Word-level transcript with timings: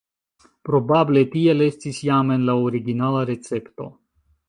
Probable 0.69 1.23
tiel 1.35 1.63
estis 1.67 2.01
jam 2.09 2.35
en 2.39 2.49
la 2.51 2.59
originala 2.65 3.25
recepto. 3.35 3.93